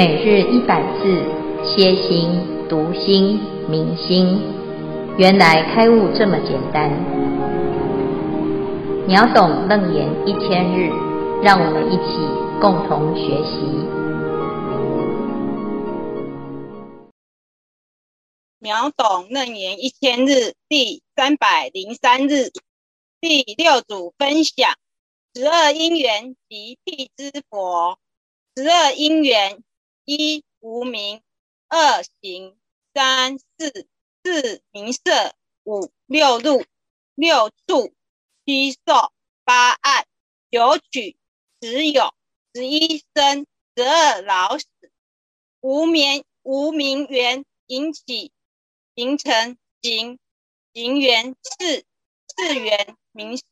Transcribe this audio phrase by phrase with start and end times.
[0.00, 1.22] 每日一百字，
[1.62, 2.30] 歇心、
[2.70, 4.40] 读心、明心，
[5.18, 6.88] 原来开悟这么简单。
[9.06, 10.88] 秒懂楞严一千日，
[11.42, 12.16] 让我们一起
[12.62, 13.60] 共同学习。
[18.58, 22.50] 秒懂楞严一千日第三百零三日，
[23.20, 24.72] 第六组分享：
[25.34, 27.98] 十二因缘及辟支佛。
[28.56, 29.62] 十二因缘。
[30.12, 31.22] 一无名，
[31.68, 32.58] 二行，
[32.92, 33.86] 三四，
[34.24, 36.64] 四名色，五六入，
[37.14, 37.94] 六处，
[38.44, 39.12] 七受，
[39.44, 40.06] 八爱，
[40.50, 41.16] 九取，
[41.62, 42.12] 十有，
[42.52, 43.46] 十一生，
[43.76, 44.66] 十二老死。
[45.60, 48.32] 无明无名缘引起
[48.96, 50.18] 形成行，
[50.72, 51.86] 行缘四
[52.34, 53.44] 四缘名色，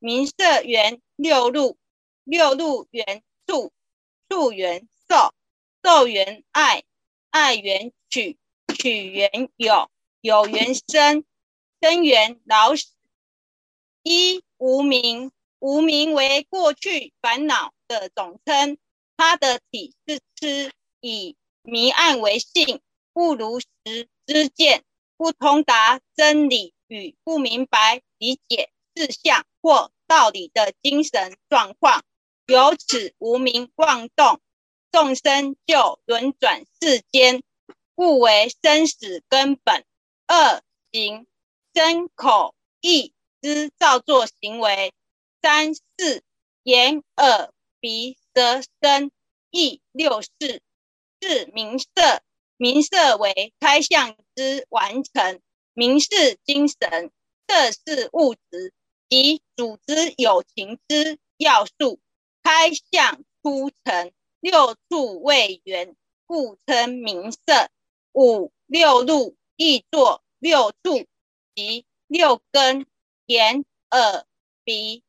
[0.00, 1.78] 名色缘六入，
[2.24, 3.72] 六入缘处，
[4.28, 5.32] 处缘受。
[5.84, 6.84] 受缘爱，
[7.30, 8.38] 爱缘取，
[8.78, 11.24] 取缘有，有缘生，
[11.80, 12.92] 生缘老死。
[14.04, 18.78] 一无明，无名为过去烦恼的总称，
[19.16, 22.80] 它的体是痴，以迷暗为性，
[23.12, 24.84] 不如实知见，
[25.16, 32.04] 不通达真理与不明白理解事相或道理的精神状况，
[32.46, 34.40] 由此无明妄动。
[34.92, 37.42] 众生就轮转世间，
[37.94, 39.86] 故为生死根本。
[40.26, 40.62] 二
[40.92, 41.26] 行，
[41.74, 44.92] 身口意之造作行为。
[45.40, 46.22] 三识，
[46.62, 49.10] 眼耳鼻舌身
[49.50, 50.28] 意六识。
[51.20, 52.22] 四名色，
[52.58, 55.40] 名色为开相之完成。
[55.72, 57.10] 名是精神，
[57.48, 58.74] 色是物质，
[59.08, 61.98] 即组织有情之要素。
[62.42, 64.12] 开相出成。
[64.42, 65.94] 六处为缘，
[66.26, 67.70] 故称名色。
[68.12, 71.06] 五六路亦作六处，
[71.54, 72.84] 即六根：
[73.26, 74.26] 眼、耳、
[74.64, 75.04] 鼻、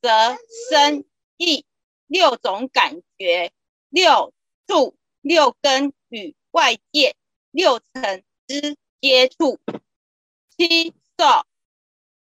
[0.00, 0.38] 舌、
[0.70, 1.04] 身、
[1.36, 1.66] 意
[2.06, 3.52] 六种感觉。
[3.88, 4.32] 六
[4.68, 7.16] 处六根与外界
[7.50, 9.58] 六层之接触。
[10.56, 11.44] 七受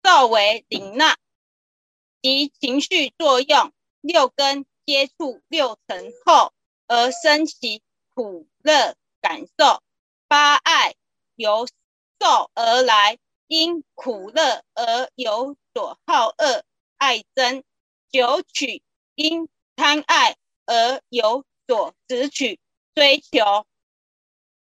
[0.05, 1.17] 受为领纳，
[2.21, 3.73] 即情绪作用。
[4.03, 4.67] 六根。
[4.91, 6.53] 接触六尘后
[6.89, 7.81] 而生起
[8.13, 9.85] 苦乐感受，
[10.27, 10.97] 八爱
[11.37, 11.69] 由
[12.19, 16.65] 受而来，因苦乐而有所好恶
[16.97, 17.63] 爱憎；
[18.11, 18.83] 九取。
[19.15, 20.37] 因贪爱
[20.67, 22.59] 而有所执取。
[22.93, 23.67] 追求；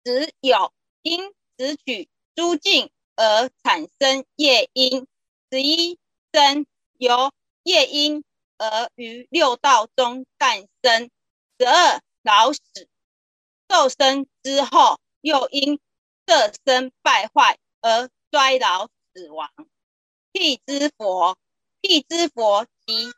[0.05, 2.09] 十有因执取。
[2.35, 5.05] 诸境而产生业因；
[5.49, 5.97] 十一
[6.33, 8.25] 生由业因。
[8.59, 11.11] 而于六道中诞生，
[11.59, 12.61] 十二老死，
[13.69, 15.81] 受生之后又因
[16.27, 19.49] 色身败坏而衰老死亡。
[20.33, 21.39] 辟支佛，
[21.81, 23.13] 辟支佛即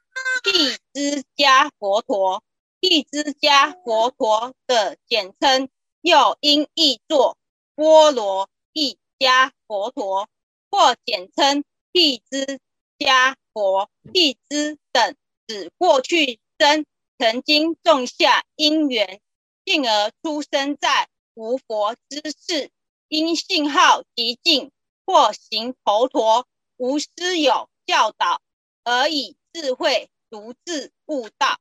[0.45, 2.45] 辟支迦佛陀，
[2.79, 5.71] 辟支迦佛陀的简称，
[6.03, 7.39] 又音译作
[7.75, 10.29] 波罗蜜迦佛陀，
[10.71, 12.61] 或简称辟支
[12.99, 15.17] 迦佛、辟支等。
[15.51, 16.87] 指过去生
[17.19, 19.21] 曾经种下因缘，
[19.65, 22.71] 进而出生在无佛之世，
[23.09, 24.71] 因信好极净
[25.05, 26.47] 或行头陀，
[26.77, 28.41] 无师友教导，
[28.85, 31.59] 而以智慧独自悟道。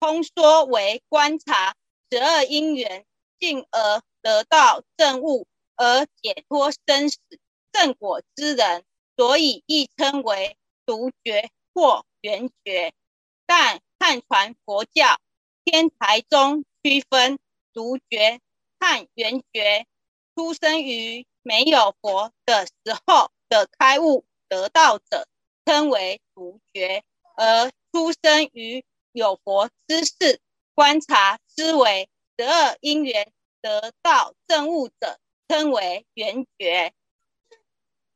[0.00, 1.76] 通说为观察
[2.10, 3.04] 十二因缘，
[3.38, 7.18] 进而得到证悟而解脱生死
[7.70, 8.82] 正果之人，
[9.14, 12.94] 所以亦称为独觉或圆觉。
[13.46, 15.18] 但汉传佛教
[15.64, 17.38] 天台中区分
[17.72, 18.40] 独觉
[18.78, 19.86] 和圆觉，
[20.34, 22.72] 出生于没有佛的时
[23.06, 25.28] 候的开悟得道者
[25.64, 27.04] 称为独觉，
[27.36, 30.40] 而出生于有佛之世
[30.74, 33.32] 观察思维十二因缘
[33.62, 35.18] 得道证悟者
[35.48, 36.92] 称为圆觉。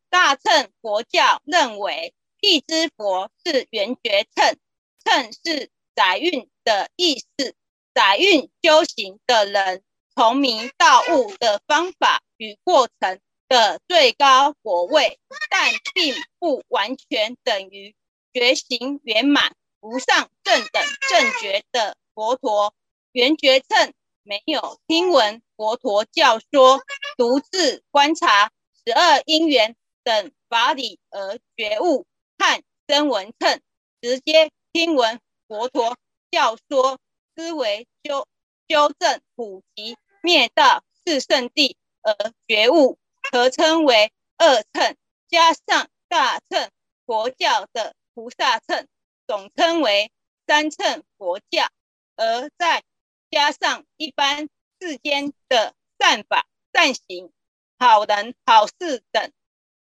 [0.08, 4.58] 大乘佛教认为辟支佛是圆觉乘。
[5.04, 7.54] 乘是载运的意思，
[7.94, 9.82] 载运修行的人
[10.14, 15.18] 从明到悟的方法与过程的最高果位，
[15.50, 17.94] 但并不完全等于
[18.32, 22.74] 觉行圆满无上正等正觉的佛陀。
[23.12, 23.92] 圆觉乘
[24.22, 26.80] 没有听闻佛陀教说，
[27.16, 28.52] 独自观察
[28.86, 29.74] 十二因缘
[30.04, 32.06] 等法理而觉悟，
[32.38, 33.60] 看声闻乘
[34.00, 34.50] 直接。
[34.72, 35.96] 听闻佛陀
[36.30, 37.00] 教说，
[37.34, 38.28] 思维修
[38.68, 42.14] 修正普及灭道四圣地而
[42.46, 42.96] 觉悟，
[43.32, 44.96] 合称为二乘，
[45.28, 46.70] 加上大乘
[47.04, 48.86] 佛教的菩萨乘，
[49.26, 50.12] 总称为
[50.46, 51.68] 三乘佛教，
[52.14, 52.84] 而再
[53.28, 54.48] 加上一般
[54.80, 57.32] 世间的善法、善行、
[57.76, 59.32] 好人好事等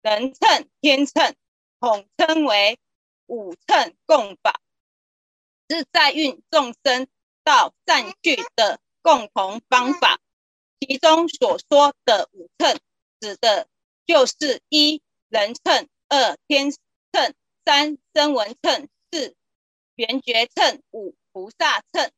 [0.03, 1.35] 人乘、天乘，
[1.81, 2.79] 统称为
[3.25, 4.61] 五乘共法，
[5.69, 7.07] 是在运众生
[7.45, 10.21] 到善趣的共同方法。
[10.81, 12.79] 其中所说的五乘，
[13.21, 13.67] 指的
[14.07, 17.35] 就是一人乘、二天乘、
[17.65, 19.35] 三声闻乘、四
[19.95, 22.11] 缘觉乘、五菩萨乘。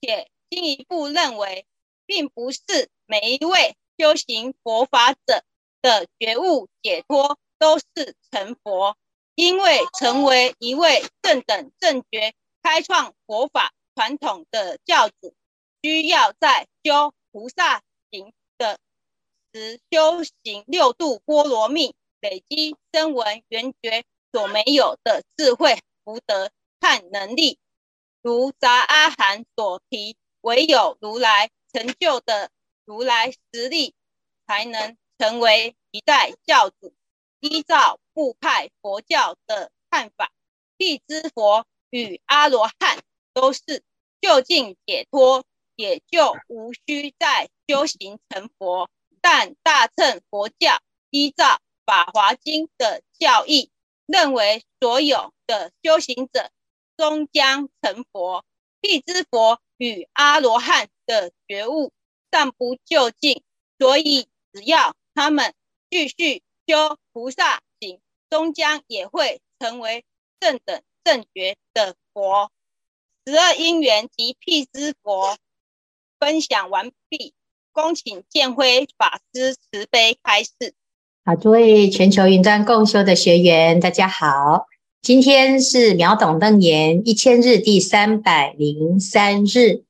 [0.00, 1.66] 且进一步认为，
[2.06, 5.44] 并不是每一位修行佛法者
[5.80, 8.96] 的觉悟解脱都是成佛，
[9.34, 12.34] 因为成为一位正等正觉、
[12.64, 15.36] 开创佛法传统的教主，
[15.82, 18.80] 需要在修菩萨行的
[19.52, 26.50] 时修行六度波罗蜜，累积声闻缘觉所没有的智慧、福德
[26.80, 27.58] 和能力。
[28.22, 32.50] 如杂阿含所提，唯有如来成就的
[32.86, 33.94] 如来实力，
[34.46, 36.94] 才能成为一代教主。
[37.40, 40.32] 依照部派佛教的看法，
[40.78, 42.98] 辟支佛与阿罗汉
[43.32, 43.84] 都是
[44.20, 45.44] 究竟解脱，
[45.76, 48.90] 也就无需再修行成佛。
[49.20, 50.80] 但大乘佛教
[51.10, 51.44] 依照
[51.86, 53.70] 《法华经》的教义，
[54.06, 56.50] 认为所有的修行者。
[56.96, 58.44] 终将成佛，
[58.80, 61.92] 辟支佛与阿罗汉的觉悟
[62.30, 63.42] 尚不究竟，
[63.78, 65.54] 所以只要他们
[65.90, 68.00] 继续修菩萨行，
[68.30, 70.04] 终将也会成为
[70.38, 72.50] 正等正觉的佛。
[73.26, 75.36] 十二因缘及辟支佛
[76.18, 77.34] 分享完毕，
[77.72, 80.74] 恭请建辉法师慈悲开示。
[81.24, 84.66] 好，诸位全球云端共修的学员，大家好。
[85.00, 89.84] 今天是秒懂楞严一千日第三百零三日，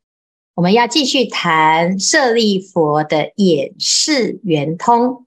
[0.55, 5.27] 我们要继续谈舍利佛的演示圆通。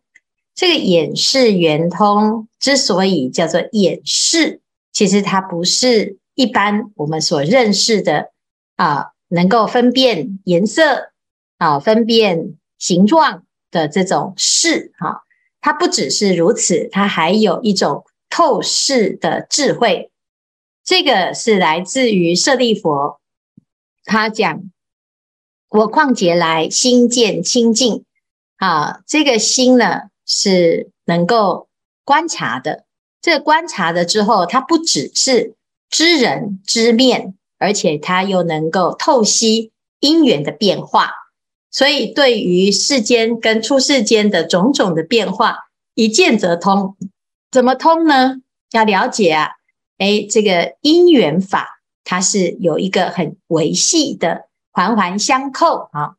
[0.54, 4.62] 这个演示圆通之所以叫做演示，
[4.98, 8.32] 其实它不是一般我们所认识的
[8.78, 11.12] 啊，能够分辨颜色
[11.60, 15.22] 啊，分辨形状的这种视哈。
[15.62, 18.06] 它不只是如此，它还有一种。
[18.30, 20.12] 透视的智慧，
[20.84, 22.90] 这个是来自于舍利弗。
[24.04, 24.64] 他讲
[25.72, 28.04] ：“我况劫来心见清净
[28.58, 31.70] 啊，这个心呢是能够
[32.04, 32.84] 观察的。
[33.22, 35.56] 这观察了之后，它不只是
[35.90, 41.12] 知人知面，而且它又能够透析因缘的变化。
[41.70, 46.96] 所以，对于世间跟出世间的种种的变化，一见则通。”
[47.52, 48.38] 怎么通呢？
[48.72, 49.52] 要了解啊，
[49.98, 56.16] 诶，这个因缘法它是有一个很维系的环环相扣啊，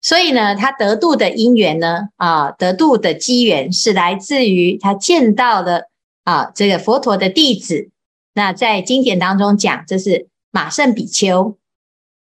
[0.00, 5.89] 所以呢，他得度的因缘呢，啊，得度的机缘是来自于他见到了
[6.24, 7.90] 啊，这个佛陀的弟子。
[8.34, 11.56] 那在经典当中讲，这是马胜比丘。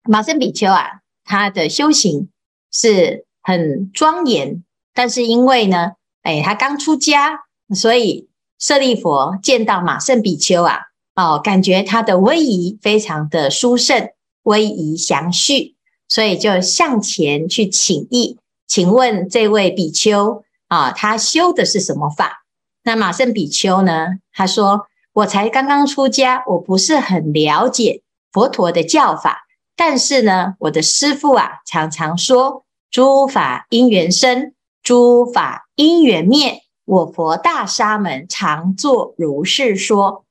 [0.03, 2.29] 马胜比丘啊，他的修行
[2.73, 5.93] 是很庄严，但是因为呢，
[6.25, 7.41] 诶，他刚出家。
[7.75, 8.29] 所以
[8.59, 9.11] 舍利弗
[9.43, 10.81] 见到马胜比丘啊，
[11.15, 14.11] 哦，感觉他的威仪非常的殊胜，
[14.43, 15.75] 威仪祥序，
[16.07, 22.44] 所以就向前去请益，请问这位比丘啊，他修的是什么法？
[22.85, 36.61] 那马胜比丘呢，他说：我才刚刚出家，我不是很了解佛陀的教法，但是呢，我的师父啊，常常说诸法因缘生，诸法因缘灭。
[36.85, 40.27] 我佛大沙门常作如是说，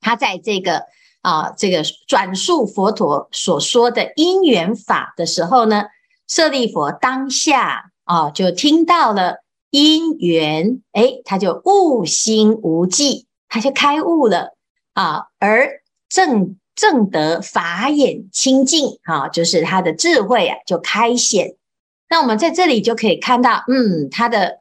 [0.00, 0.86] 他在这个
[1.22, 5.84] 啊这个转述佛陀所说的因缘法的时候呢，
[6.26, 14.56] 舍利佛当下啊就听到了因缘，诶，他就悟心无记，他就开悟了
[14.94, 21.56] 啊，而正正得法眼清净啊，就是他的智慧啊就开显。
[22.08, 24.60] 那我们在这里就可以看到，嗯，他的。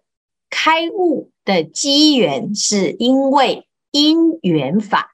[0.50, 5.14] 开悟的机缘是因为因缘法，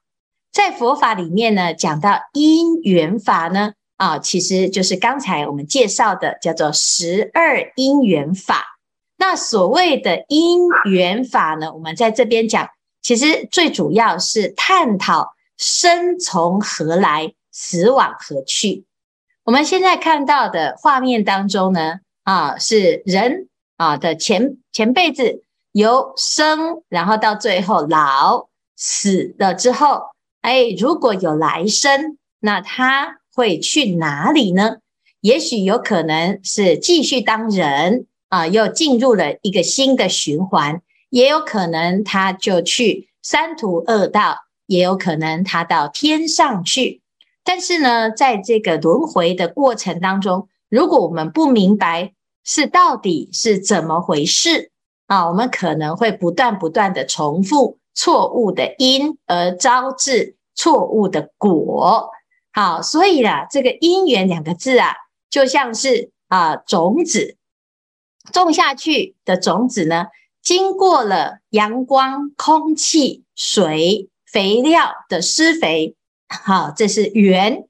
[0.52, 8.73] 在佛法里面呢，讲到因缘法呢，啊，其实就是刚才我们介绍的叫做十二因缘法。
[9.16, 12.68] 那所谓的因缘法呢，我们在这边讲，
[13.02, 18.84] 其实最主要是探讨生从何来，死往何去。
[19.44, 25.42] 我们现在看到的画面当中呢，啊，是人啊的前前辈子
[25.72, 30.02] 由生，然后到最后老死了之后，
[30.40, 34.78] 哎，如果有来生，那他会去哪里呢？
[35.20, 47.00] 也许有可能是继续当人啊，又进入了一个新的循环；也有可能他就去三途恶道，也有可能他到天上去。
[47.44, 52.12] 但是呢，在这个轮回的过程当中，如果我们不明白
[52.42, 54.72] 是到底是怎么回事
[55.06, 62.10] 啊，我们可能会不断不断的重复错误的因，而招致错误的果。
[62.52, 64.92] 好，所以啦，这个因缘两个字啊。
[65.30, 67.36] 就像是啊，种子
[68.32, 70.06] 种下去的种子呢，
[70.42, 75.94] 经过了阳光、空气、水、肥料的施肥，
[76.28, 77.66] 好，这是缘，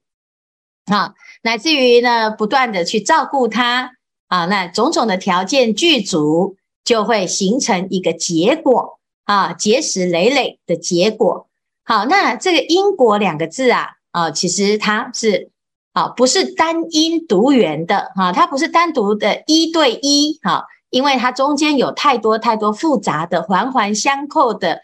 [0.90, 3.92] 好，乃至于呢，不断的去照顾它
[4.28, 11.48] 啊，那种种的条件具足，就会形成一个结果啊，结实累累的结果。
[11.84, 15.50] 好，那这个因果两个字啊，啊，其实它是。
[15.94, 24.80] 啊，不是单因独缘的哈，它不是单独的一对一哈，因为它中间有太多太多复杂的环环相扣的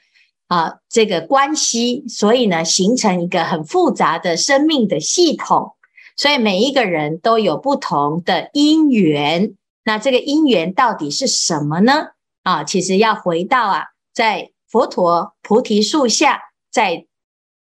[0.47, 5.73] 啊这个关系，所以呢，形成一个很复杂的生命的系统。
[6.17, 12.11] 所以每一个人都有不同的因缘，那这个因缘到底是什么呢？
[12.45, 16.41] 啊，其实要回到啊，在佛陀菩提树下，
[16.71, 17.07] 在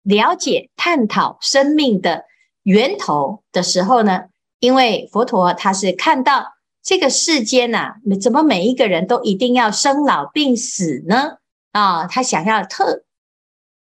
[0.03, 2.25] 了解探讨生命的。
[2.63, 4.25] 源头的时候呢，
[4.59, 6.47] 因为佛陀他是看到
[6.83, 11.39] 这个世间呐、啊，怎么每一个人都一定要生老病死呢？
[11.73, 13.05] 啊，他想要特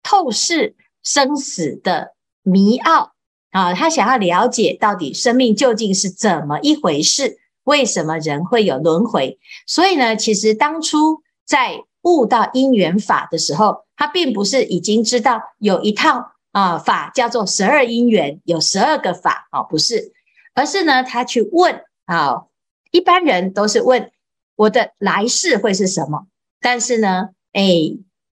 [0.01, 3.11] 透视生死的迷奥
[3.51, 9.37] 啊，他想要了解到底生命究竟是怎么一回事，为什么人会有轮回？
[9.67, 16.31] 所以呢，其实当初在悟到因缘法的时候，他并不是已经知道有一套。
[16.59, 20.11] 啊，法叫做十二因缘，有十二个法啊，不是，
[20.53, 22.47] 而是呢，他去问啊，
[22.91, 24.11] 一般人都是问
[24.57, 26.27] 我的来世会是什么，
[26.59, 27.63] 但是呢，哎，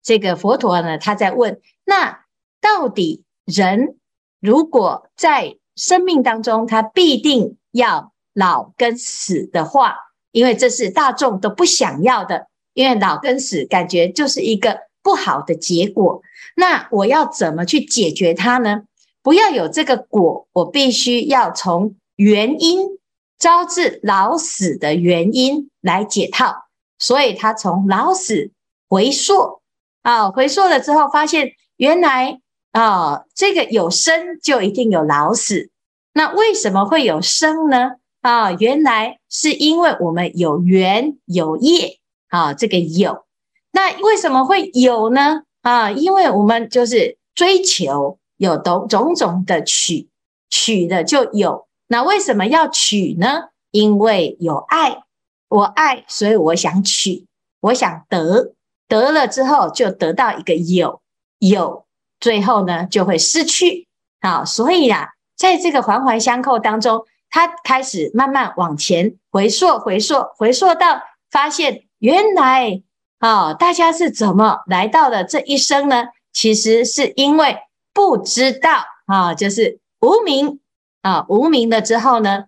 [0.05, 2.25] 这个佛陀呢，他在问，那
[2.61, 3.97] 到底人
[4.39, 9.97] 如果在生命当中，他必定要老跟死的话，
[10.31, 16.23] 因为这是大众都不想要的，因为老跟死感觉就是一个不好的结果。
[16.57, 18.83] 那我要怎么去解决它呢？
[19.23, 22.99] 不要有这个果，我必须要从原因
[23.39, 26.65] 招致老死的原因来解套。
[26.99, 28.53] 所以他从老死
[28.89, 29.61] 回溯
[30.03, 32.41] 啊，回溯了之后，发现原来
[32.71, 35.71] 啊，这个有生就一定有老死。
[36.13, 37.93] 那为什么会有生呢？
[38.21, 43.25] 啊，原来是因为我们有缘有业啊，这个有。
[43.75, 45.43] 那为什么会有呢？
[45.63, 50.09] 啊，因为我们就是追求有种种种的取，
[50.51, 51.67] 取的就有。
[51.89, 53.45] 那为什么要取呢？
[53.71, 55.03] 因为有爱，
[55.49, 57.27] 我爱，所以我想取，
[57.61, 58.53] 我想得，
[58.87, 61.01] 得了之后就得到一个有，
[61.39, 61.87] 有，
[62.21, 63.89] 最后呢就会失去。
[64.21, 71.01] 啊，所以呀、啊，在这个环环相扣当中，他开始慢慢往前回溯，回溯，回溯到
[71.31, 72.83] 发现原来。
[73.23, 76.07] 啊、哦，大家是怎么来到的这一生呢？
[76.33, 77.57] 其实是因为
[77.95, 80.59] 不知道啊、就是无名
[81.03, 82.47] 啊，无名了之后呢，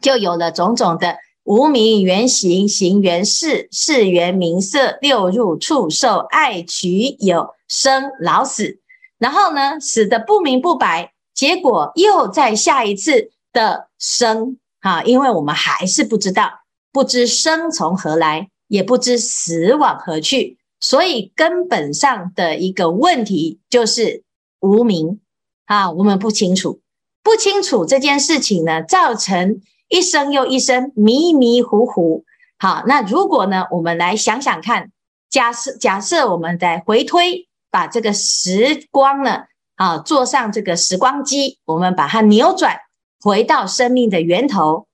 [0.00, 8.80] 就有了种种的无明缘行，行缘识，识缘名色，六入触受，爱取有，生老死，
[9.18, 18.48] 然后呢，死得不明不白，结果又在下一次的生啊，因为我们还是不知道，不知生从何来。
[18.72, 24.22] 也不知死往何去，所以根本上的一个问题就是
[24.60, 25.20] 无明
[25.66, 26.80] 啊，我们不清楚，
[27.22, 29.60] 不清楚这件事情呢，造成
[29.90, 32.24] 一生又一生迷迷糊糊。
[32.56, 34.90] 好，那如果呢，我们来想想看，
[35.28, 39.42] 假设假设我们再回推，把这个时光呢，
[39.74, 42.78] 啊，坐上这个时光机，我们把它扭转，
[43.20, 44.86] 回到生命的源头。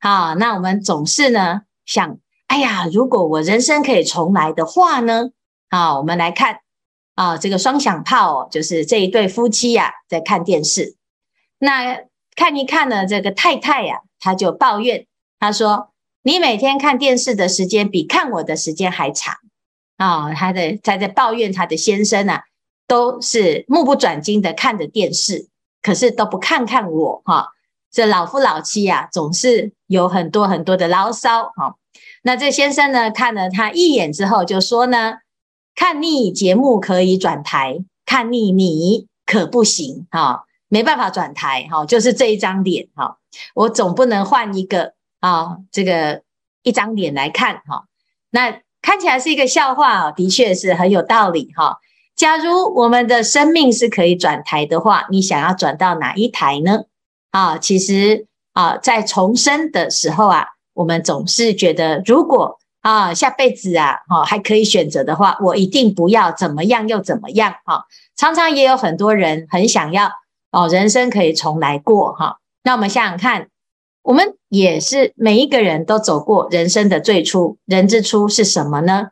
[0.00, 2.16] 好，那我们总是呢想。
[2.56, 5.28] 哎呀，如果我人生可以重来的话呢？
[5.68, 6.60] 啊，我们来看
[7.14, 10.96] 啊，这个双响炮哦，就是这一对夫妻呀，在看电视。
[11.58, 11.98] 那
[12.34, 15.06] 看一看呢，这个太太呀，她就抱怨，
[15.38, 15.90] 她说
[16.24, 19.34] ：“你每天看电视的时间比看我的时间还长。”
[19.98, 22.44] 啊，她的她在抱怨她的先生啊，
[22.86, 25.50] 都是目不转睛的看着电视，
[25.82, 27.48] 可是都不看看我哈。
[27.92, 31.74] 这老夫老妻啊，总是有很多很多的牢骚哈。
[32.26, 35.18] 那这先生呢，看了他一眼之后，就说呢
[35.76, 43.18] ：“看腻节目可以转台，看腻你可不行哈，没办法转台哈，就是这一张脸哈，
[43.54, 46.22] 我总不能换一个啊，这个
[46.64, 47.84] 一张脸来看哈。
[48.30, 51.78] 那看起来是一个笑话啊，的确是很有道理哈。”
[52.16, 56.86] 假如我们的生命是可以转台的话，你想要转到哪一台呢？
[57.30, 67.54] 啊，其实啊，在重生的时候啊，我们总是觉得，如果啊下辈子啊，哈还可以选择的话，我一定不要怎么样又怎么样。
[67.64, 70.10] 哈，常常也有很多人很想要
[70.52, 72.12] 哦，人生可以重来过。
[72.12, 73.48] 哈，那我们想想看，
[74.02, 79.08] 我们也是每一个人都走过人生的最初，人之初是什么呢？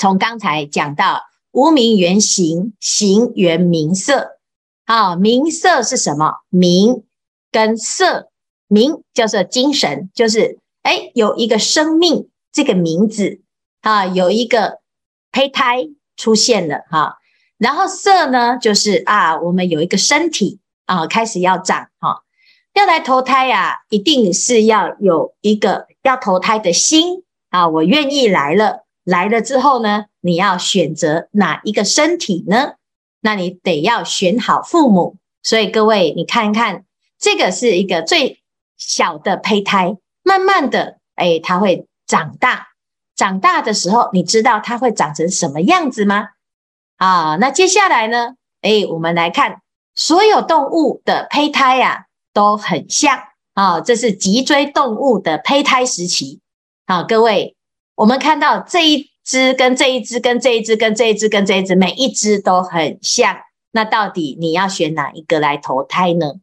[0.00, 1.28] 从刚才讲到。
[1.50, 4.38] 无名原形，形原名色。
[4.84, 6.34] 啊，名色是什么？
[6.50, 7.04] 名
[7.50, 8.28] 跟色，
[8.68, 13.40] 名叫做精神，就是哎，有一个生命这个名字
[13.80, 14.80] 啊，有一个
[15.32, 17.18] 胚胎出现了哈、
[17.58, 22.22] 然后色呢，就是啊，我们有一个身体啊，开始要长哈、
[22.74, 28.84] 要来投胎呀、啊，一定是要有一个要投胎的心啊，我愿意来了。
[29.04, 32.74] 来了之后呢，你要选择哪一个身体呢？
[33.22, 35.16] 那你得要选好父母。
[35.42, 36.84] 所以各位，你看看，
[37.18, 38.40] 这个是一个最
[38.76, 39.96] 小的胚胎，
[40.28, 42.68] 慢慢的，哎，它会长大。
[43.16, 46.28] 长大的时候，你知道它会长成什么样子吗？
[46.98, 48.34] 啊，那接下来呢？
[48.60, 49.62] 哎，我们来看，
[49.94, 52.04] 所有动物的胚胎呀、
[52.34, 53.18] 都很像
[53.54, 53.80] 啊。
[53.80, 56.40] 这是脊椎动物的胚胎时期。
[56.86, 57.56] 好，各位。
[57.94, 63.38] 我们看到这一只跟这一只跟这一只跟这一只跟这一只，每一只都很像。
[63.72, 66.34] 那到底你要选哪一个来投胎呢？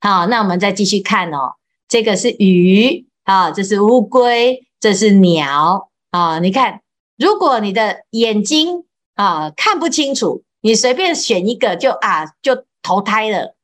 [0.00, 1.56] 好，那我们再继续看哦。
[1.88, 6.38] 这个是鱼啊，这是乌龟，这是鸟啊。
[6.38, 6.80] 你看，
[7.18, 8.84] 如果你的眼睛
[9.14, 13.54] 啊看不清楚，你随便选一个就啊就投胎了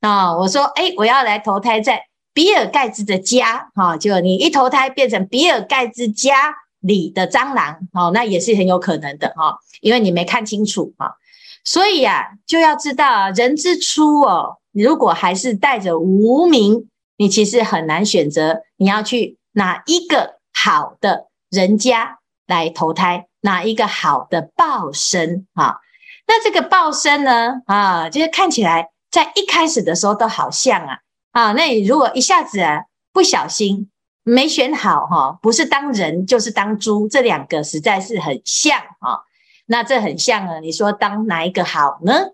[0.00, 0.36] 啊。
[0.36, 2.02] 我说，哎，我要来投胎在
[2.34, 6.56] 比尔盖茨的家哈，就你一投胎变成比尔盖茨家。
[6.82, 11.14] 里的蟑螂，哦，那也是很有可能的哈，因为你没看清楚哈，
[11.62, 25.80] 所以呀，就要知道人之初哦，如果还是带着无明，你其实很难选择你要去哪一个好的人家来投胎，哪一个好的报身哈。
[26.26, 30.98] 那这个报身呢，啊，就是看起来在一开始的时候都好像啊，
[31.32, 33.88] 啊，那你如果一下子啊不小心。
[34.24, 39.24] 没选好哈，不是当人就是当猪，这两个实在是很像哈。
[39.66, 42.26] 那这很像啊，你说当哪一个好呢？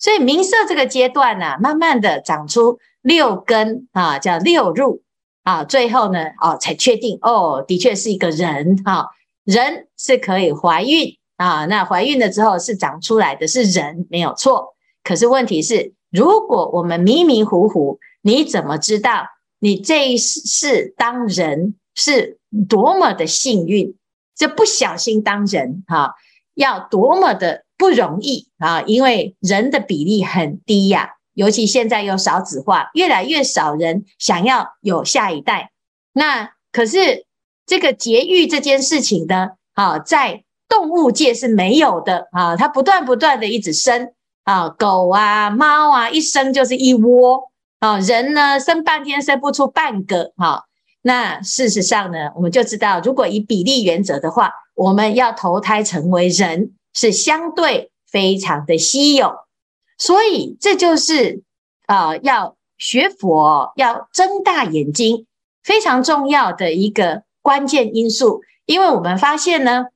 [0.00, 5.02] 所以名色这个阶段呢，慢慢的长出六根啊，叫六入
[5.44, 9.10] 啊，最后呢，哦，才确定哦，的确是一个人哈。
[9.44, 14.74] 人是可以怀孕啊，那怀孕了之后是长出来的是人，没有错。
[15.02, 19.26] 可是问题是，如果我们迷迷糊糊，你怎么知道？
[19.58, 23.94] 你这一世当人是多么的幸运，
[24.34, 26.14] 这不小心当人哈，
[26.54, 28.82] 要多么的不容易啊！
[28.82, 35.72] 因为人的比例很低呀，尤其现在又少子化，越来越少人想要有下一代。
[36.12, 37.24] 那可是
[37.64, 44.12] 这个节育这件事情呢，啊，在动物界是没有的啊，它不断不断的一直生
[44.44, 47.50] 啊，狗啊、猫啊，一生就是一窝。
[47.78, 50.64] 啊，人呢生半天生不出半个哈，
[51.00, 59.32] 那事实上呢，我们就知道，如果以比例原则的话，我们要投胎成为人是相对非常的稀有，
[59.98, 61.42] 所以这就是
[61.86, 65.26] 啊，要学佛要睁大眼睛，
[65.62, 69.86] 非常重要的一个关键因素，因为我们发现呢，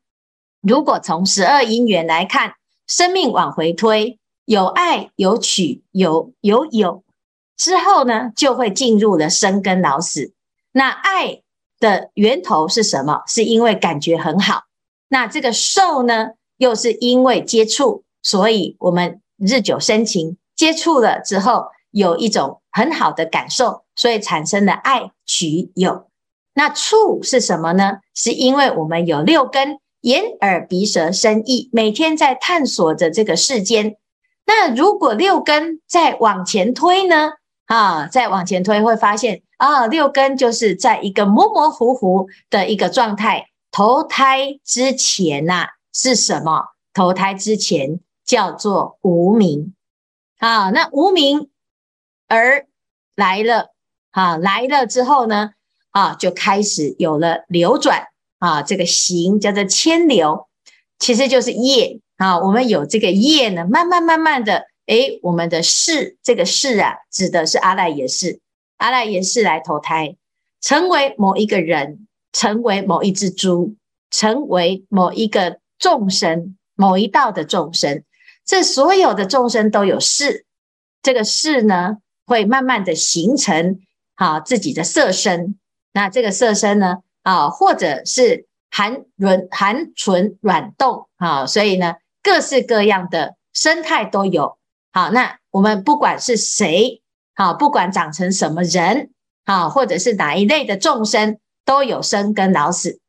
[0.61, 2.55] 如果从十二因缘来看，
[2.87, 7.03] 生命往回推，有爱有取有有有。
[7.57, 10.33] 之后呢，就会进入了生跟老死。
[10.73, 11.41] 那爱
[11.79, 13.23] 的源头是什么？
[13.27, 14.65] 是因为感觉很好。
[15.09, 26.07] 那这个受呢，又是因为接触，所以我们日久生情，接触了之后有一种很好的感受，所以产生了爱取有。
[26.55, 27.99] 那触是什么呢？
[28.15, 33.97] 是因为我们有六根，眼耳鼻舌身意，每天在探索着这个世间。
[34.47, 37.33] 那如果六根再往前推呢？
[37.67, 43.47] 啊，再往前推会发现啊，六根就是在一个模模糊糊的一个状态。
[43.73, 46.75] 投胎之前呐、啊，是什么？
[46.93, 49.75] 投胎之前叫做无名。
[50.39, 51.49] 啊，那无名
[52.29, 52.67] 而
[53.15, 53.73] 来了
[54.11, 55.53] 啊，来了之后呢，
[55.91, 60.49] 啊，就开始有了流转啊，这个行叫做迁流，
[60.99, 62.39] 其实就是业啊。
[62.41, 68.41] 我们有这个业呢，慢慢慢慢的，诶，我们的世这个世啊，指的是阿赖耶识，
[68.77, 70.17] 阿赖耶识来投胎，
[70.61, 73.77] 成为某一个人，成为某一只猪，
[74.11, 78.05] 成为某一个众生，某一道的众生。
[78.43, 80.47] 这所有的众生都有事，
[81.03, 83.81] 这个事呢，会慢慢的形成
[84.15, 85.59] 好自己的色身。
[85.93, 94.57] 那这个色身呢，啊，或者是含润含纯软动啊，所以呢，各式各样的生态都有。
[94.91, 97.03] 好，那我们不管是谁，
[97.35, 99.11] 好，不管长成什么人，
[99.45, 103.01] 啊，或者是哪一类的众生，都有生跟老死。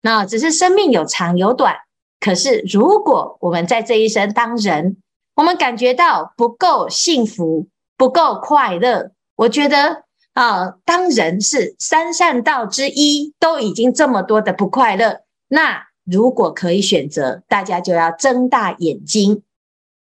[0.00, 1.76] 那只是生命有长有短。
[2.18, 4.96] 可是，如果我们在这一生当人，
[5.36, 15.20] 我们感觉到不够幸福、不够快乐，我觉得啊，当人是三善道之一，都已经这么多的不快乐。
[15.48, 19.42] 那如果可以选择，大家就要睁大眼睛。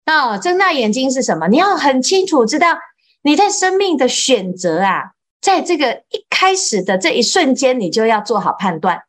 [0.04, 1.48] 啊，睁大眼睛是什么？
[1.48, 2.78] 你要很清楚知道
[3.22, 9.02] 你在生命的选择啊，在这个一开始的这一瞬间，你就要做好判断。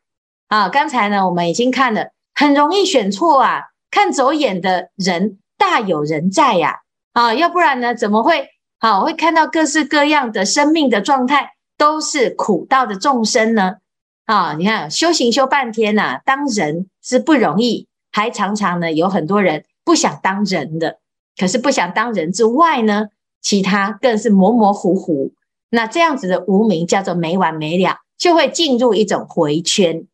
[0.47, 2.09] 啊，刚才呢，我们已经看了。
[2.39, 3.63] 很容易选错啊！
[3.89, 6.81] 看走眼的人大有人在呀，
[7.13, 13.77] 啊，要不然呢，怎么会好会看到各式各样的生命的状态都是苦道的众生呢？
[14.25, 20.99] 啊，你看修行修半天呐，当人是不容易，还常常呢有很多人不想当人的，
[21.35, 23.07] 可是不想当人之外呢，
[23.41, 25.33] 其他更是模模糊糊。
[25.71, 30.05] 那这样子的无名叫做没完没了，就会进入一种回圈。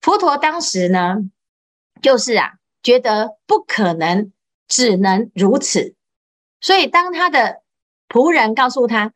[0.00, 1.18] 佛陀当时呢。
[2.00, 4.32] 就是啊，觉得不可能，
[4.68, 5.94] 只能如此。
[6.60, 7.62] 所以当他的
[8.08, 9.12] 仆人告诉他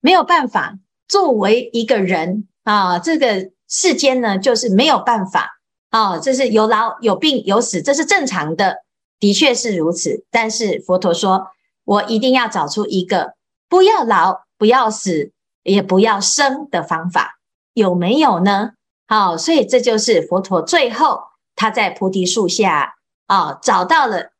[0.00, 5.58] 没有办法，作为一个人啊，这个世间呢，就是没有办法
[5.90, 8.78] 啊，这是有老有病有死，这是正常的，
[9.18, 10.24] 的确是如此。
[10.30, 11.48] 但是佛陀说，
[11.84, 13.34] 我一定要找出一个
[13.68, 17.38] 不要老、不要死、也不要生的方法，
[17.74, 18.72] 有没有呢？
[19.06, 21.20] 好，所以这就是佛陀最后。
[21.56, 22.94] 他在菩提树下
[23.26, 24.30] 啊，找到了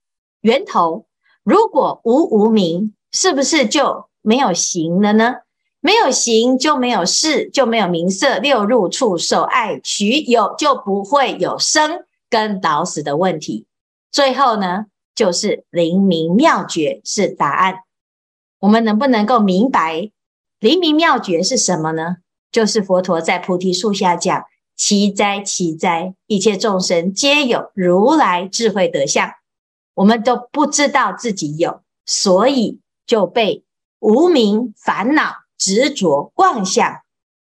[0.42, 1.06] 源头。
[1.42, 5.36] 如果无无明，是不是就没有行了呢？
[5.80, 13.66] 没有行就没有事，就没有名色六入触受爱取有，就不会有生跟老死的问题。
[14.10, 17.76] 最后呢，就是灵明妙觉是答案。
[18.58, 20.10] 我们能不能够明白
[20.58, 22.16] 灵明妙觉是什么呢？
[22.50, 24.44] 就是佛陀在菩提树下讲。
[24.76, 26.14] 奇哉，奇哉！
[26.26, 29.32] 一切众生皆有如来智慧德相，
[29.94, 33.64] 我们都不知道自己有，所以就被
[34.00, 37.00] 无明烦恼、执着、妄想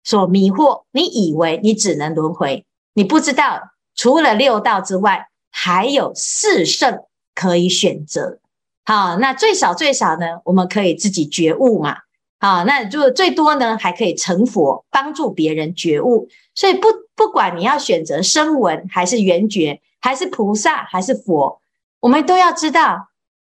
[0.04, 0.84] 所迷惑。
[0.92, 7.04] 你以为你只能轮回，你不知道除了六道之外，还有四圣
[7.34, 8.40] 可以选择。
[8.86, 11.98] 好，那最少最少呢，我们可以自己觉悟嘛。
[12.40, 16.30] 啊，那就最多呢，还可以成佛，帮助别人觉悟。
[16.54, 21.60] 所以不不管你要选择声闻，还是缘觉，还是菩萨，还是佛，
[22.00, 23.10] 我们都要知道，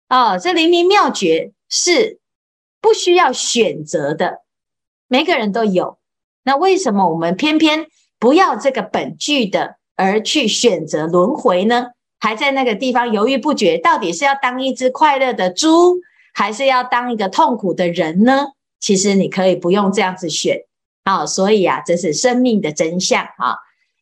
[0.07, 2.19] 哦，这灵明妙觉是
[2.81, 4.39] 不需要选择的，
[5.07, 5.97] 每个人都有。
[6.43, 7.87] 那为什么我们偏偏
[8.17, 11.87] 不要这个本具的，而去选择轮回呢？
[12.21, 15.99] 还在那个地方犹豫不决，到底是要当一只快乐的猪，
[16.33, 18.47] 还是要当一个痛苦的人呢？
[18.79, 20.65] 其实你可以不用这样子选，
[21.03, 23.57] 啊，所以啊，这是生命的真相啊。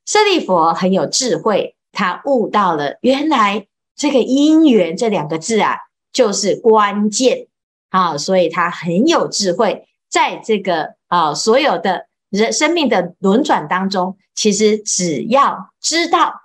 [0.05, 5.77] 舍利弗很有智慧，他悟到了原来这个因缘这两个字啊，
[6.13, 7.47] 就是关键
[7.89, 16.43] 啊，所以他很有智慧，在这个啊所有的人生命的轮转当中，其实只要知道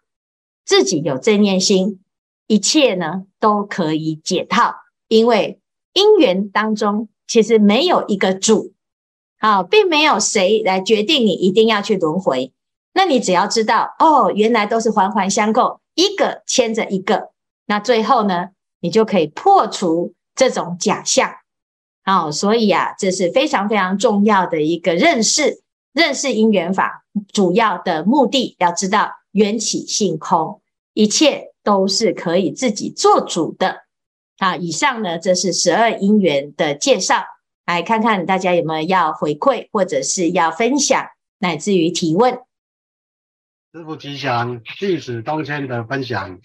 [0.64, 2.00] 自己有正念心，
[2.46, 4.74] 一切呢都可以解套，
[5.08, 5.60] 因为
[5.92, 7.08] 因缘当中。
[7.32, 8.74] 其实没有一个主，
[9.38, 12.52] 好，并没有谁来决定你一定要去轮回。
[12.92, 17.30] 那你只要知道，哦，原来都是环环相扣，一个牵着一个。
[17.64, 21.30] 那最后呢，你就可以破除这种假象。
[22.04, 25.62] 好，所以啊，这是非常非常重要的一个认识，
[25.94, 30.60] 认识因缘法主要的目的，要知道缘起性空，
[30.92, 33.81] 一切都是可以自己做主的。
[34.42, 37.22] 好，以上呢，这是十二因缘的介绍，
[37.64, 41.06] 来看看大家有没有要回馈，或者是要分享，
[41.38, 42.40] 乃至于提问。
[43.72, 46.40] 师傅吉祥，弟子东迁的分享。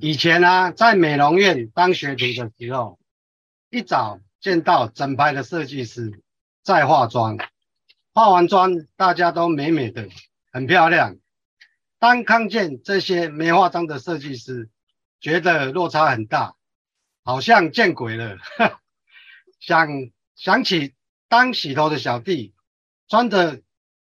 [0.00, 2.98] 以前呢、啊，在美容院当学徒的时候，
[3.70, 6.20] 一早见到整排的设计师
[6.62, 7.38] 在化妆，
[8.12, 10.10] 化完妆大家都美美的，
[10.52, 11.16] 很漂亮。
[11.98, 14.68] 当看见这些没化妆的设计师，
[15.22, 16.54] 觉得落差很大，
[17.24, 18.38] 好像见鬼了。
[19.58, 19.88] 想
[20.36, 20.94] 想起
[21.28, 22.54] 当洗头的小弟，
[23.08, 23.62] 穿着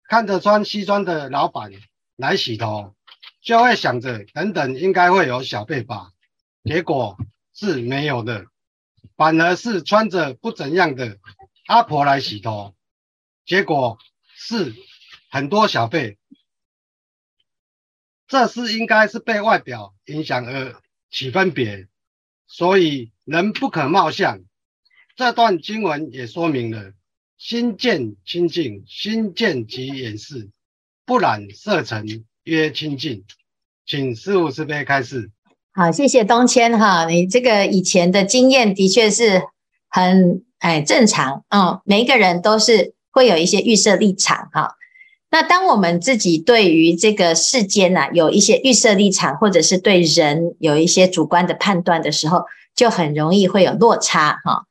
[0.04, 1.72] 看着穿西装的老板
[2.16, 2.94] 来洗头，
[3.42, 6.12] 就会想着等等应该会有小费吧，
[6.64, 7.16] 结果
[7.54, 8.46] 是没有的。
[9.16, 11.18] 反而是穿着不怎样的
[11.66, 12.76] 阿婆来洗头，
[13.44, 13.98] 结果
[14.36, 14.74] 是
[15.30, 16.18] 很多小费。
[18.26, 21.88] 这是应该是被外表影响而起分别，
[22.48, 24.40] 所以人不可貌相。
[25.14, 26.92] 这段经文也说明了
[27.36, 30.48] 心见清净，心见即掩饰，
[31.04, 33.24] 不染色尘曰清净。
[33.86, 35.30] 请师父慈悲开示。
[35.72, 39.42] 好，谢谢东谦哈，你这个以前的经验的确是
[39.88, 44.74] 很哎正常啊、哦，每一个人都是会有一些预设立场哈。
[45.30, 54.64] 那当我们自己对于这个世间呐、啊、有一些预设立场，或者是对人有一些主观的判断的时候，就很容易会有落差哈。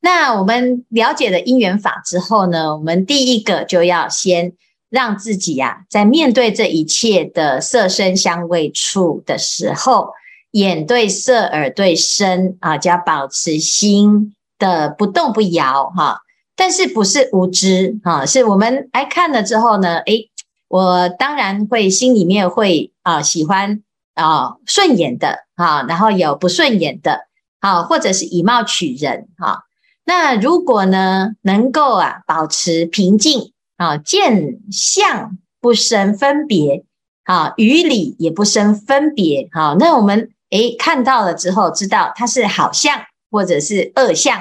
[0.00, 4.52] 那我们了解了因缘法之后呢，我们第一个就要先
[4.88, 10.10] 让自己呀、啊，在面对这一切的色声香味触的时候。
[10.52, 16.22] 眼对色，耳对声啊，就要保持心的不动不摇哈。
[16.60, 20.28] 但是不是无知哈，是我们来看了之后呢，诶，
[20.68, 27.20] 我当然会心里面会啊喜欢啊顺眼的啊，然后有不顺眼的
[27.60, 29.62] 啊，或者是以貌取人哈。
[30.04, 36.84] 那如果呢能够啊保持平静啊，见相不生分别
[37.24, 40.30] 啊，于理也不生分别啊，那我们。
[40.50, 44.36] 诶，看到了之后，知道它是好相或者是恶相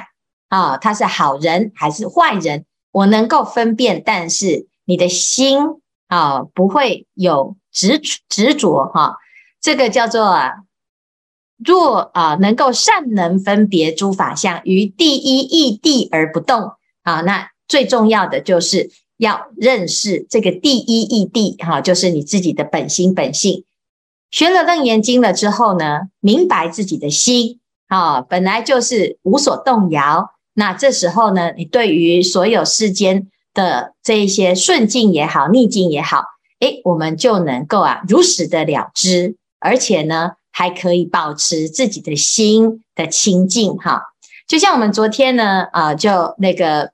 [0.50, 4.04] 啊，他是好人还是坏人，我能够分辨。
[4.06, 5.60] 但是你的心
[6.08, 9.18] 啊，不会有执执着哈，
[9.62, 10.54] 这个叫做啊，
[11.64, 16.72] 若啊能够善能分别诸法相，于第一义谛而不动
[17.04, 17.22] 啊。
[17.22, 23.66] 那最重要的就是要认识这个第一义谛哈，就是你自己的本心本性。
[24.32, 30.32] 学了楞严经了之后呢，明白自己的心啊，本来就是无所动摇。
[30.60, 36.22] 那这时候呢，你对于所有世间的这一些顺境也好，逆境也好，
[36.60, 44.02] 诶，我们就能够啊如实的了知，而且呢，还可以保持自己的心的清净哈。
[44.50, 46.92] 就像我们昨天呢，啊，就那个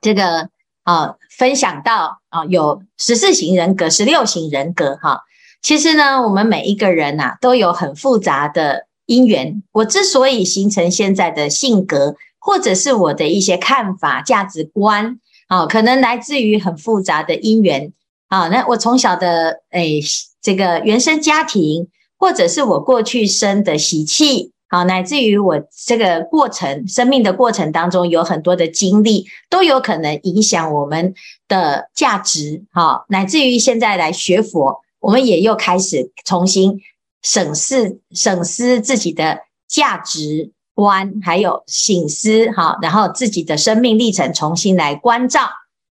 [0.00, 0.48] 这个
[0.84, 5.20] 啊，分享到啊，有十四型人格、十六型人格哈。
[5.60, 9.62] 其实呢，我们每一个人呐、啊，都有很复杂的因缘。
[9.72, 17.92] 我之所以形成现在的性格，或者是我的一些看法、价值观，啊，可能来自于很复杂的因缘。
[18.28, 20.00] 啊，那我从小的诶，
[20.40, 31.14] 这个原生家庭，或者是我过去生的习气，啊，乃至于我这个过程、生命的过程当中有很多的经历，都有可能影响我们
[31.46, 32.64] 的价值。
[32.72, 34.80] 哈，乃至于现在来学佛。
[35.00, 36.78] 我们也又开始重新
[37.22, 40.50] 审视、审视自己的价值
[40.80, 45.42] 观，还有醒思哈，然后自己的生命历程重新来关照。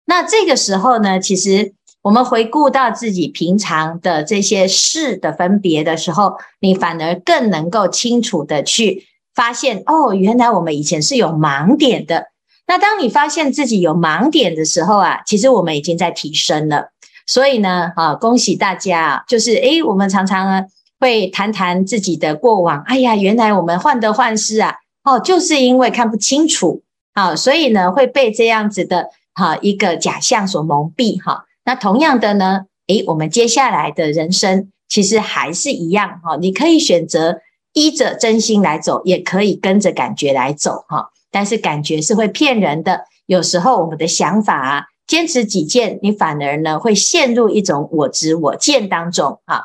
[0.07, 12.29] 那这个时候呢，其实我们回顾到自己平常的这些事的分别的时候，你反而更能够清楚的去发现，哦，原来我们以前是有盲点的。
[12.67, 16.93] 那当你发现自己有盲点的时候啊，其实我们已经在提升了。
[17.27, 19.23] 所以呢，啊，恭喜大家！
[19.29, 20.65] 就是，诶，我们常常呢
[21.01, 22.83] 会谈谈自己的过往。
[22.87, 26.83] 哎呀，原来我们患得患失啊，哦，就是因为看不清楚，
[27.15, 31.47] 啊，所以呢会被这样子的哈一个假象所蒙蔽，哈。
[31.65, 37.41] 那同样的呢，诶，我们接下来的人生其实还是一样，哈，你可以选择
[37.73, 41.09] 依着真心来走，也可以跟着感觉来走，哈。
[41.33, 44.85] 但是感觉是会骗人的，有时候我们的想法啊。
[45.07, 49.65] 坚持己见，你反而呢会陷入一种我执我见当中哈。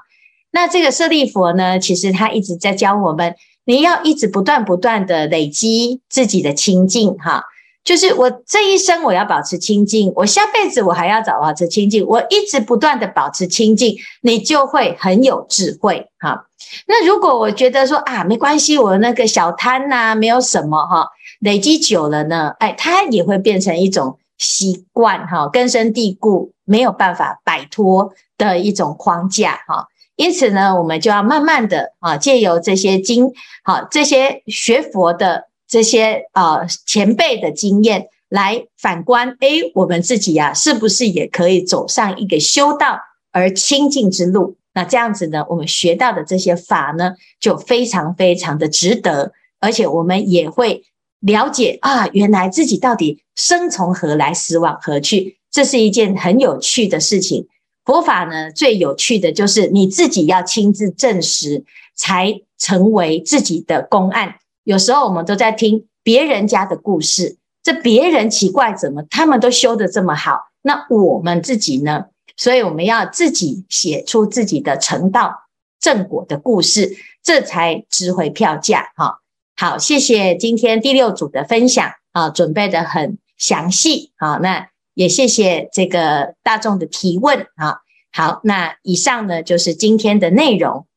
[0.56, 7.44] 那这个舍利佛呢，其实他一直在教我们，你要一直不断不断的累积自己的清净哈。
[7.84, 16.46] 就是我这一生我要保持清净，我下辈子我还要找保持清净，我一直不断的保持清净，你就会很有智慧哈。
[16.88, 21.10] 那如果我觉得说啊没关系，我那个小贪呐没有什么哈，
[21.42, 24.18] 累积久了呢，哎，它也会变成一种。
[24.38, 29.88] 习惯哈，根深蒂固，没有办法摆脱的一种框架哈。
[30.16, 43.00] 因此呢，我们就要慢慢的啊，借由这些经，好这些学佛的这些啊前辈的经验，来反观，诶，我们自己呀、啊，是不是也可以走上一个修道
[43.32, 44.56] 而清净之路？
[44.74, 50.84] 那这样子呢，我们学到的这些法呢，就非常非常的值得，而且我们也会
[51.20, 57.48] 了解啊，原来自己到底生从何来，死往何去，这是一件很有趣的事情。
[57.86, 61.64] 佛法呢，最有趣的就是你自己要亲自证实，
[61.96, 64.38] 才成为自己的公案。
[64.64, 70.40] 有时候我们都在听别人家的故事，这别人奇怪，怎么他们都修得这么好？
[70.64, 72.06] 那我们自己呢？
[72.36, 75.44] 所以我们要自己写出自己的成道
[75.80, 78.92] 正果的故事，这才值回票价。
[78.96, 79.20] 哈，
[79.56, 84.12] 好，谢谢今天第六组的分享啊，准备得很详细。
[84.18, 84.75] 好，那。
[84.96, 87.82] 也谢谢这个大众的提问啊，
[88.12, 90.88] 好，那以上呢就是今天的内容。